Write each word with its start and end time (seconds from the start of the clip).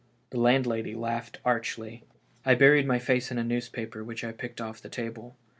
The 0.31 0.39
landlady 0.39 0.95
laughed 0.95 1.37
archly. 1.45 2.01
I 2.43 2.55
buried 2.55 2.87
my 2.87 2.97
face 2.97 3.29
in 3.29 3.37
a 3.37 3.43
newspaper 3.43 4.03
which 4.03 4.23
I 4.23 4.31
picked 4.31 4.59
off* 4.59 4.81
the 4.81 4.89
table. 4.89 5.35